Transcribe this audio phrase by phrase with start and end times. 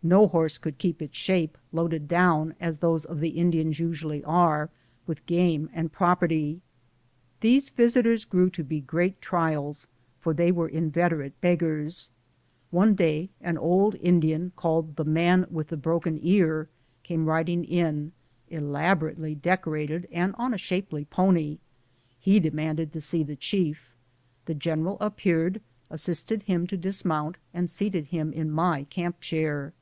[0.00, 4.70] No horse could keep its shape loaded down, as those of the Indians usually are,
[5.08, 6.62] with game and property.
[7.40, 9.88] These visitors grew to be great trials,
[10.20, 12.10] for they were inveterate beggars.
[12.70, 16.68] One day an old Indian, called" The Man with the Broken Ear,"
[17.02, 18.12] came riding in,
[18.48, 21.58] elaborately decorated and on a shapely pony.
[22.24, 23.90] lie demanded to see the chief.
[24.46, 25.60] The general appeared,
[25.90, 29.74] assisted him to dismount, and seated him in my camp chair.